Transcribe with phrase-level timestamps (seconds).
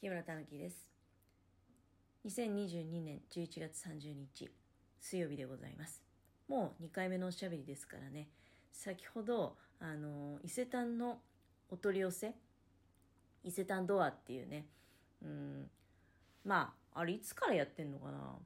[0.00, 0.76] 木村たぬきです。
[2.24, 4.48] 2022年11月30日
[5.00, 6.04] 水曜日でございます。
[6.46, 8.28] もう2回目のおしゃべりですからね。
[8.70, 11.18] 先ほどあの伊勢丹の
[11.68, 12.32] お取り寄せ
[13.42, 14.66] 伊勢丹ドアっていうね
[15.20, 15.68] うん
[16.44, 18.36] まああれいつからやってんのかな。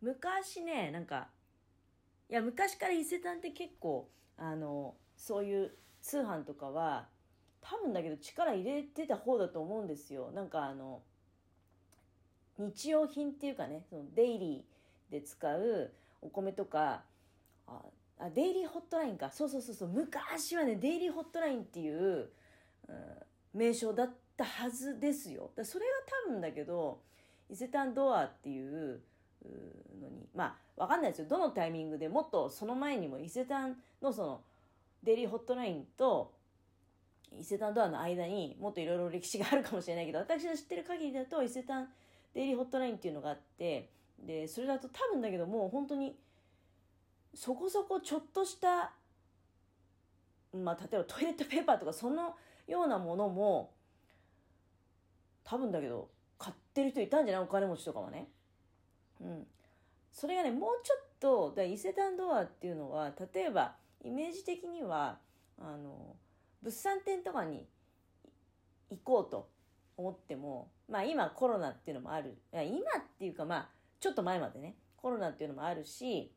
[0.00, 1.28] 昔ねなんか
[2.30, 4.08] いや昔から伊勢丹って結構
[4.38, 5.70] あのそういう
[6.00, 7.08] 通販とかは
[7.60, 10.30] 多分だけど力入れてた方だと思うんですよ。
[10.32, 11.02] なんかあの
[12.58, 17.02] 日用品っていうかねそのデイリーで使うお米とか
[17.66, 17.80] あ
[18.18, 19.30] あデイリーホットラインか。
[19.30, 19.88] そうそうそうそう。
[19.88, 22.30] 昔はねデイリーホットラインっていう、
[22.88, 22.94] うん、
[23.54, 25.50] 名称だったはずですよ。
[25.54, 25.92] だそれが
[26.26, 27.00] 多分だけど
[27.48, 29.00] 伊勢丹ドアっていう
[30.00, 31.28] のにまあわかんないですよ。
[31.28, 34.40] どのタイミングでもっとその前にも伊勢丹のその
[35.04, 36.32] デイリーホットラインと
[37.36, 41.88] 伊勢丹ドアの間にもっといろいろ歴史があるかもしれないけど私の知ってる限りだと伊勢丹
[42.34, 46.16] デイリーホットラインっていうのがあってでそれだと多分だけどもう本当に
[47.34, 48.92] そこそこちょっとした
[50.52, 53.72] まあ例えばトイレットペーパーとかそのようなものも
[55.44, 57.44] 多分だけど買ってる人いたんじゃない？
[57.44, 58.28] お金持ちとかはね。
[59.20, 59.46] うん。
[60.12, 65.18] それがね、もうちょっと、だ伊勢丹ドアっていうのは、例えば、イメージ的には、
[65.58, 66.14] あの、
[66.62, 67.66] 物産展とかに
[68.90, 69.48] 行こうと
[69.96, 72.36] 思っても、まあ今コロナっていうのもある。
[72.52, 72.62] 今
[72.98, 73.68] っていうかまあ、
[74.00, 76.32] ちょっと前までね、コロナっていうのもあるし、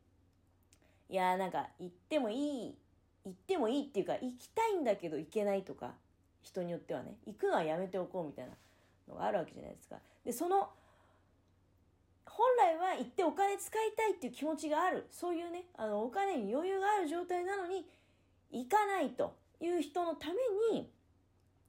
[1.10, 2.76] いやなんか行ってもいい、
[3.26, 5.94] 行ってもいいっていうか、行きたいんだけど行けないとか、
[6.42, 8.54] 人によってはね、行くのはやめておこうみたいな
[9.08, 9.98] のがあるわけじゃないですか。
[10.26, 10.70] で、その、
[12.26, 15.08] 本来は行ってお金使いたいっていう気持ちがある。
[15.12, 17.86] そういうね、あの、お金に余裕がある状態なのに、
[18.52, 20.34] 行かないという人のため
[20.74, 20.92] に、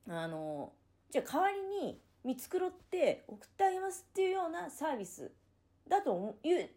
[0.09, 0.73] あの、
[1.11, 5.31] じゃあ代わりに見繕って送ってあげますっていうようなサービス
[5.89, 6.71] だという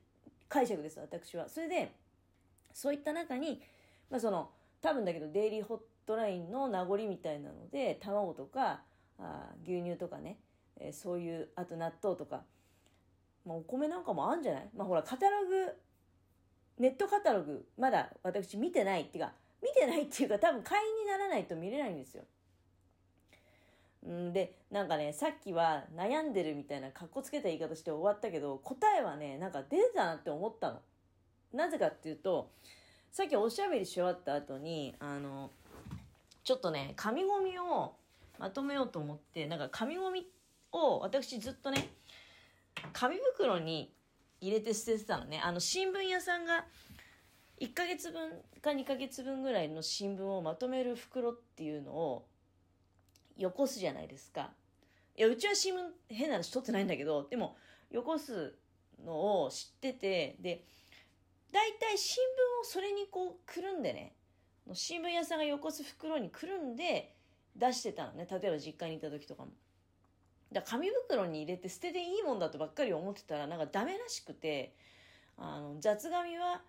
[0.50, 1.48] 解釈です、私は。
[1.50, 1.92] それで、
[2.74, 3.62] そういった中に、
[4.10, 8.84] まあその、多分だけどデイリーホットラインの名残みたいなので、卵とか、
[9.18, 10.38] あ牛乳とかね、
[10.78, 12.44] えー、そういう、あと納豆とか、
[13.46, 14.70] まあ、お米なんかもあるんじゃない？
[14.76, 15.74] まあほら、カタログ、
[16.78, 19.34] ネットカタログ、まだ私見てないっていうか、
[19.66, 22.24] 見てないっていうか多分会員にならないと見れないんですよ。
[24.08, 30.82] んで、なんかね、さっきは悩んでるみたいな格好つけた言い方して終わったけど、答えはね、なんか出てたなって思ったの。
[31.54, 32.52] なぜかっていうと、
[33.12, 35.50] さっきおしゃべりし終わった後に、あの、
[36.44, 37.96] ちょっとね、紙ゴミを
[38.38, 40.28] まとめようと思って、なんか紙ゴミ
[40.72, 41.90] を私ずっとね、
[42.94, 43.92] 紙袋に
[44.42, 45.40] 入れて捨ててたのね。
[45.44, 46.66] あの、新聞屋さんが、
[47.60, 52.28] 1ヶ月分か2ヶ月分ぐらいの新聞をまとめる袋っていうのを、
[53.38, 54.52] よこすじゃないですか。
[55.16, 55.78] いや、うちは新聞
[56.10, 57.56] 変な話取ってないんだけど、でも、
[57.92, 58.56] よこす
[59.06, 60.64] のを知ってて、で、
[61.52, 64.16] 大体新聞をそれにこう、くるんでね、
[64.74, 67.16] 新聞屋さんがよこす袋にくるんで
[67.56, 68.28] 出してたのね。
[68.30, 69.52] 例えば実家にいた時とかも。
[70.52, 74.74] だ紙袋に入れて捨てていいもんだとばっかり思ってたらなんかダメらしくて
[75.38, 76.62] あの雑紙は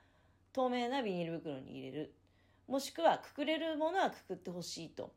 [0.57, 2.15] 透明なビニール袋に入れる。
[2.67, 5.13] もしくはくくれるものはくくってほしいと。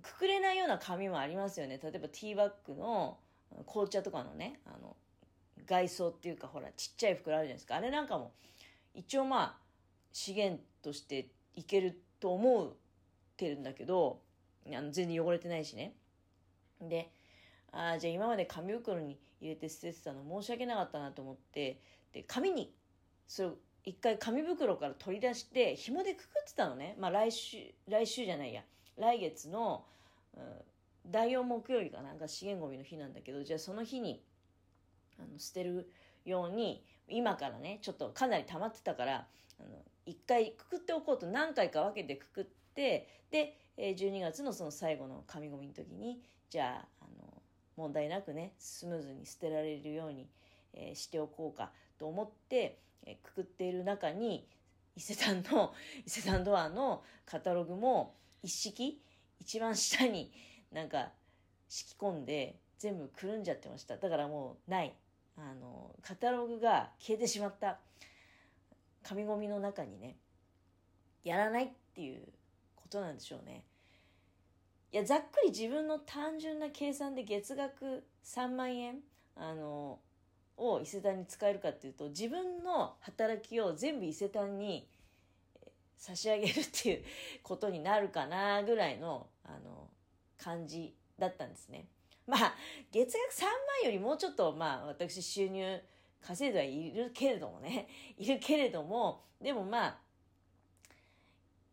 [0.00, 1.80] くくれないような紙もありますよね。
[1.82, 3.18] 例えばティーバッグの
[3.66, 4.96] 紅茶とかのねあの
[5.66, 7.76] 外装っていうかほらちっちゃい袋あるじゃないですか。
[7.76, 8.32] あれなんかも
[8.94, 9.54] 一応まあ
[10.12, 12.72] 資源としていけると思っ
[13.36, 14.20] てるんだけど
[14.68, 15.94] あの全然汚れてないしね。
[16.80, 17.10] で
[17.72, 21.80] ああ、じゃあ今まで紙袋に入れて捨ててたの申し訳なかったなと思って、
[22.12, 22.72] で、紙に、
[23.26, 23.54] それを
[23.84, 26.96] 一回紙袋から取り出して、紐でくくってたのね。
[26.98, 28.62] まあ来週、来週じゃないや。
[28.96, 29.84] 来月の、
[30.36, 30.42] うん、
[31.06, 34.22] 第4木曜日かなんか資源ゴミの日なんだけど、じゃあその日に、
[35.18, 35.90] あの、捨てる
[36.24, 39.26] ように、今からね、ちょっとかなり溜まってたから、
[39.58, 39.68] あの、
[40.06, 42.44] 一回くくっておこうと何回か分けてくくっ
[42.74, 46.20] て、で、12月のその最後の紙ゴミの時に、
[46.50, 47.42] じゃあ、あの、
[47.76, 50.28] 問題なくねスムーズに捨てられるように、
[50.74, 54.48] えー、しておこうかと思って、えー、くくっている中に
[54.96, 55.72] 伊勢丹の
[56.04, 59.00] 伊勢丹ドアのカタログも一式
[59.38, 60.32] 一番下に
[60.72, 61.12] なんか
[61.68, 63.98] 敷き込んで全部くるんじゃってました。
[63.98, 64.92] だからもうない。
[65.36, 67.78] あのカタログが消えてしまった。
[69.04, 70.16] 紙ゴミの中にね
[71.22, 72.32] やらないっていう
[72.74, 73.64] ことなんでしょうね。
[74.90, 79.04] いやざっくり自分の単純な計算で月額3万円。
[79.36, 80.00] あの
[80.56, 84.86] を伊勢丹に使えるかっていうと自分の働きを全部伊勢丹に
[85.96, 87.04] 差し上げるっていう
[87.42, 89.88] ことになるかなぐらいのあの
[90.36, 91.86] 感じだったんですね。
[92.26, 92.54] まあ、
[92.90, 93.52] 月額3万
[93.84, 95.80] よりもうちょっと、まあ、私収入
[96.20, 99.98] 稼いではいるけれどもね、いるけれども、でもまあ、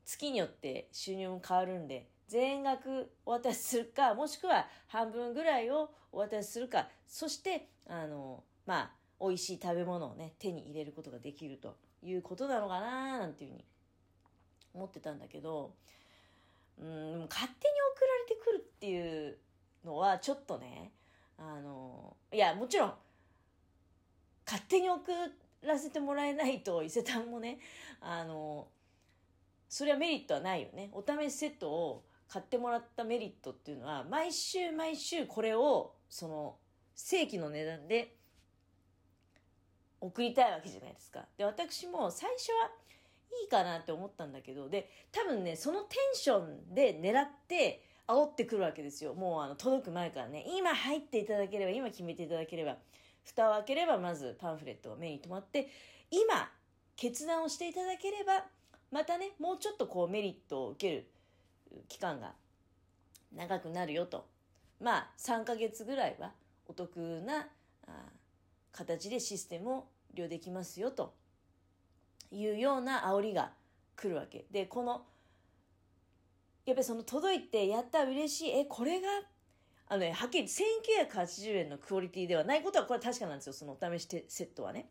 [0.05, 13.65] 月によって収入も変わるんで、全額お渡しするか、もしくは半分ぐらいをお渡しするか、そして、あの、まあ、美味しい食べ物をね、手に入れることができるということなのかななんていうふうに
[14.75, 15.73] 思ってたんだけど、
[16.79, 19.37] うん、勝手に送られてくるっていう
[19.83, 20.91] のはちょっとね、
[21.39, 22.93] あの、いや、もちろん、
[24.45, 25.11] 勝手に送
[25.63, 27.57] らせてもらえないと伊勢丹もね、
[28.01, 28.67] あの、
[29.67, 30.91] それはメリットはないよね。
[30.91, 36.55] お試しセットを買ってもらったメリットっていうのは、毎週毎週これを、その、
[36.93, 38.18] 正規の値段で
[40.01, 41.25] 送りたいわけじゃないですか。
[41.37, 42.71] で、私も最初は
[43.41, 49.13] いいかなって思ったんだけど、で、多分ね、そのテンションで狙って煽ってくるわけですよ。
[49.13, 52.77] もうあの、届く前からね、今入っていただければ、今決めていただければ、
[53.23, 55.69] 蓋を開ければまずパンフレットが目に留まって、
[56.09, 56.51] 今、
[56.95, 58.45] 決断をしていただければ、
[58.91, 61.07] またね、もうちょっとこうメリットを受ける
[61.87, 62.33] 期間が
[63.35, 64.25] 長くなるよと。
[64.79, 66.31] まあ、3ヶ月ぐらいは
[66.67, 67.47] お得な
[68.71, 71.13] 形でシステムを利用できますよと
[72.31, 73.51] いうような煽りが
[73.95, 74.45] 来るわけ。
[74.51, 75.05] で、この、
[76.65, 79.07] やっぱりその届いて、やった嬉しい、え、これが、
[79.87, 84.89] あのね、はっきり1980円のクオリティではないことはこれは確かなんですよ、そのお試しセットはね。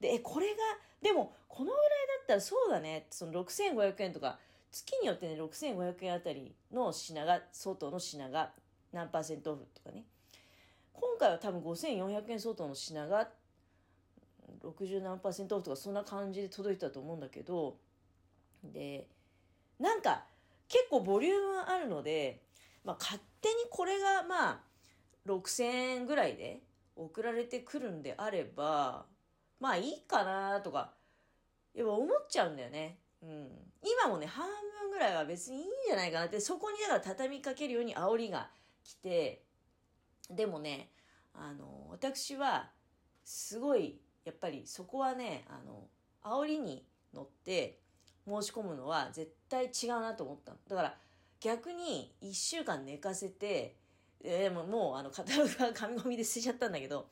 [0.00, 0.56] で、え、これが、
[1.02, 1.88] でも、このぐらい
[2.18, 4.38] だったらそうだね、その6500円とか、
[4.70, 8.52] 月によってね、6500円あたりの品が、相当の品が
[8.92, 10.04] 何パーセントオフとかね。
[11.18, 13.28] 回は多分5400円相当の品が
[14.62, 17.76] 60何パーセントオフとかそんな感じで届いたと思うんだけど、
[18.64, 19.08] で、
[19.78, 20.24] なんか
[20.68, 22.42] 結構ボリュームあるので、
[22.84, 24.60] まあ勝手にこれがまあ
[25.26, 26.60] 6000円ぐらいで
[26.96, 29.06] 送られてくるんであれば、
[29.60, 30.92] まあいいかなとか、
[31.74, 32.98] やっぱ思っちゃうんだよね。
[33.22, 33.48] うん。
[33.82, 38.50] 今もね、半分ぐらいは別にいいんじゃないかなって、そこにだから畳みかけるように煽りが
[38.82, 39.42] 来て、
[40.30, 40.90] でもね、
[41.38, 42.70] あの、私は、
[43.24, 45.88] すごい、やっぱりそこはね、あの、
[46.22, 46.84] 煽りに
[47.14, 47.78] 乗って
[48.26, 50.58] 申し込むのは絶対違うなと思ったの。
[50.68, 50.96] だから、
[51.40, 53.76] 逆に1週間寝かせて、
[54.22, 57.08] でももうあの、カタログは紙ゴミで捨てちゃったんだけど、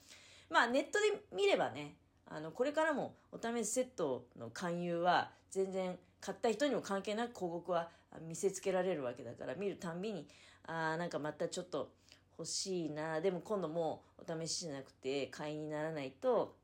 [0.51, 7.91] まあネットで見ればね、あの、これからもお試しセットの勧誘は全然買った人にも関係なく広告は
[8.27, 10.27] 見せつけられるわけだから見るたんびに、
[10.67, 11.93] ああ、なんかまたちょっと
[12.39, 13.21] 欲しいな。
[13.21, 16.57] でも今度もお試しじゃなくて会員にならないと、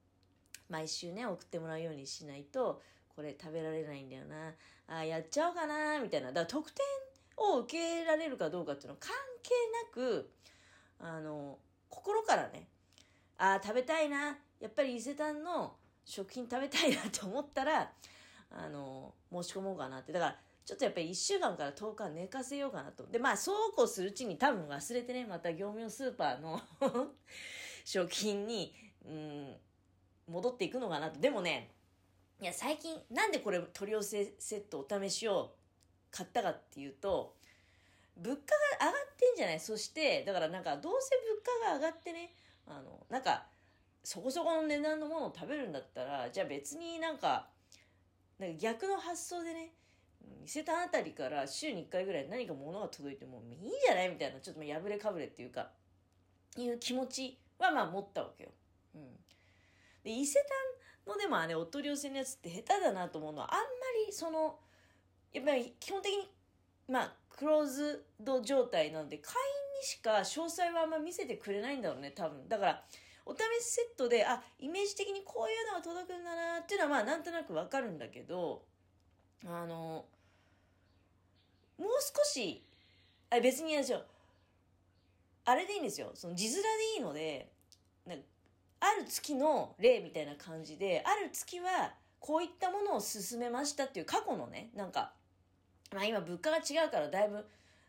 [0.69, 2.81] 毎週ね、送ってもらうようにしないと、
[3.15, 4.55] これ食べられないんだよな。
[4.87, 6.29] あ、やっちゃおうかな、みたいな。
[6.29, 6.85] だから特典
[7.37, 9.13] を受けられるかどうかっていうのは関
[9.43, 9.51] 係
[9.89, 10.31] なく、
[10.99, 11.59] あの、
[11.89, 12.69] 心からね、
[13.39, 14.39] ああ、食べたいな。
[14.61, 17.91] やっぱり伊勢丹の食品食べたいなって思ったら、
[18.51, 20.13] あの、申し込もうかなって。
[20.13, 23.07] だから、ちょっとやっぱり1週間から10日寝かせようかなと。
[23.07, 26.61] で、まあ、そうこうするうちに多分忘れてね、また業務用スーパーの
[27.85, 28.75] 食品に、
[29.05, 29.57] うん、
[30.29, 31.19] 戻っていくのかなと。
[31.19, 31.73] でもね、
[32.41, 35.55] いや、最近、なんでこれ取り寄せセットお試しを
[36.11, 37.37] 買ったかっていうと、
[38.17, 39.61] 物価が上がってんじゃない？
[39.61, 42.35] そして、だからなんか、どうせ物価が上がってね、
[42.67, 43.47] あの、なんか、
[44.05, 47.49] そこそこの値段のものを食べるんだったら、じゃあ別になんか、
[48.39, 49.73] なんか逆の発想でね、
[50.45, 55.71] 伊勢丹あたりから週に1回ぐらい何か物が届いてもいいんじゃないみたいな、ちょっと破れかぶれっていうか、
[56.57, 58.51] いう気持ちはまあ持ったわけよ。
[58.95, 59.03] うん。
[60.03, 60.41] で、伊勢
[61.07, 63.65] 丹のでもね、お取り寄せのやつって下手だなと思うのは、あんま
[64.07, 64.59] りその、
[65.33, 66.31] やっぱり基本的に、
[66.89, 72.49] まあ、クローズド状態なので、会員にしか詳細はあんま見せてくれないんだろうね、多分。
[72.49, 72.85] だから、
[73.27, 78.65] お試しセットで、あ、イメージ的にこういうのが届くんだなっていうのは、まあ、なんとなくわかるんだけど、
[79.47, 80.07] あの、
[81.81, 82.63] もう少し、
[83.31, 84.03] あ別にいいですよ。
[85.45, 86.11] あれでいいんですよ。
[86.15, 87.51] その字面でいいので、
[88.81, 95.13] ある月の例みたいな感じで、ある月はこういったものを進めましたっていう過去のね、なんか、
[95.93, 97.47] まあ今物価が違うからだいぶ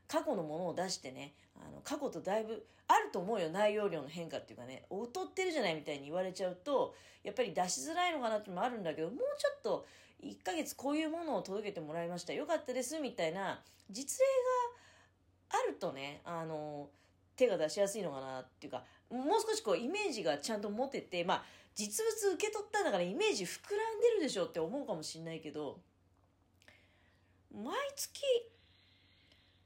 [0.07, 9.87] 過去のものを出してね、あの、過去とだいぶあると思うよ、内容量の変化っていうかね、劣ってるじゃないみたいに言われちゃうと、やっぱり出しづらいのかなってのもあるんだけど、もうちょっと
[10.23, 12.33] 1ヶ月こういうものを届けてもらいました。
[12.33, 14.25] よかったです、みたいな実例
[15.51, 16.89] があるとね、あの、
[17.35, 21.43] 手が出しやすいのかなっていうか、もう少しこうイメージがちゃんと持てて、まあ、
[21.75, 25.79] 実物受け取ったんだからイメージ膨らんでるでしょって思うかもしんないけど、
[27.53, 28.21] 毎月、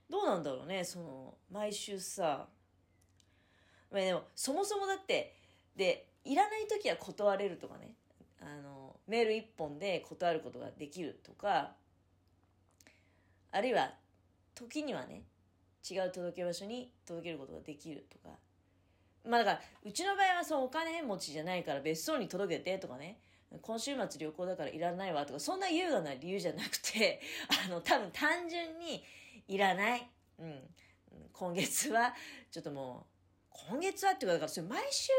[0.10, 2.48] どうなんだろうね、その、毎週さ、
[3.96, 5.34] まあ、でもそもそもだって
[5.78, 7.94] でいらない時は断れるとかね
[8.42, 11.74] あのメール1本で断ることができるとか
[13.52, 13.94] あるいは
[14.54, 15.24] 時にはね
[15.90, 18.36] 違う届け場所に届けることができるとか。
[19.28, 23.20] まあだからうちの場合はそうお金持ちじゃないから別荘に届けてとかね。
[23.62, 27.22] 今週末旅行だからいらないわとかそんな優雅な理由じゃなくて
[27.66, 29.04] あの多分単純に
[29.48, 30.10] いらない、
[30.40, 30.76] うん、
[31.32, 32.14] 今月は
[32.52, 33.08] ちょっとも
[33.54, 35.10] う今月はっていうかだからそれ毎週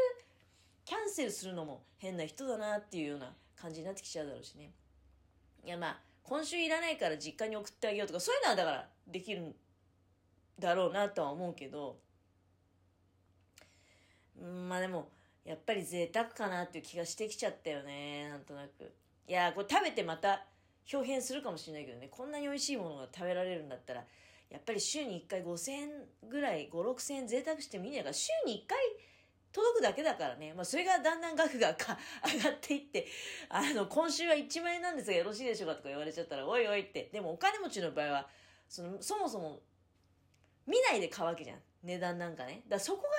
[0.85, 4.71] キャンセルするのも変な人だなっていうような感じになってきちゃうだろうしね。
[5.65, 9.55] いやまあ今週いらないから実家に送ってあげようとかそういうのはだからできるん
[10.59, 11.97] だろうなとは思うけど
[14.67, 15.09] まあでも
[15.45, 18.93] やっぱり贅沢かなっていう気がしてきちゃったよねなんとなく。
[19.27, 20.45] いやこれ食べてまた
[20.91, 24.03] 表変するかもしれないけどねこんなに美味しいものが食べられるんだったら
[24.49, 25.89] やっぱり週に1回5000円
[26.29, 28.77] ぐらい5 6千円贅沢してもいいんじゃないか週に1回
[29.57, 30.53] 届くだけだからね。
[30.53, 31.97] まあ、それがだんだん額がか
[32.31, 33.07] 上がっていって、
[33.49, 37.09] あの、今週は1万円なんですがよろしいでしょうかとか言われちゃったら、おいおいって。
[37.11, 38.29] でもお金持ちの場合は、
[38.69, 39.61] その、そもそも、
[40.67, 41.61] 見ないで買うわけじゃん。
[41.83, 42.61] 値段なんかね。
[42.65, 43.09] だからそこが、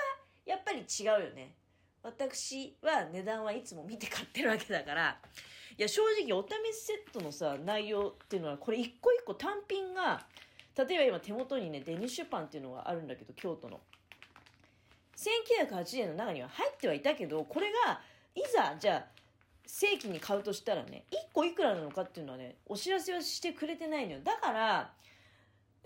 [0.45, 1.55] やっぱり違うよね。
[2.01, 5.19] 私は値段はいつも見て買ってるわけだから、
[5.77, 10.25] いや、正直お試しセットのさ、内容っていうのは、これ一個一個単品が、
[10.77, 13.81] 例えば今手元にね、デニッシュパンっていうのがあるんだけど、京都の。
[15.19, 18.01] 1980円の中には入ってはいたけど、これが、
[18.35, 19.05] いざ、じゃあ、
[19.65, 24.19] 正規に買うとしたらね、1個いくらなのかっていうのはね、お知らせはしてくれてないのよ。
[24.23, 24.93] だから、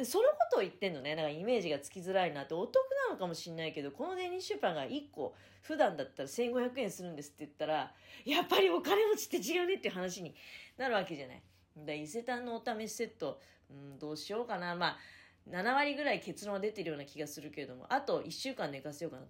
[0.03, 1.15] そのことを言ってんのね。
[1.15, 2.75] だかイメージがつきづらいなって、お得
[3.07, 7.93] なのかもしんないけど、このデニッシュパンが1個、普段だったら1500円するんですって言ったら、
[8.25, 10.35] やっぱりお金持ちって違うねっていう話に
[10.77, 11.41] なるわけじゃない。
[11.77, 14.75] だ伊勢丹のお試しセット、うん、どうしようかな。
[14.75, 14.97] まあ、
[15.49, 19.21] 7割ぐらい結論は出てるような気がするけれども、あと1週間寝かせようかな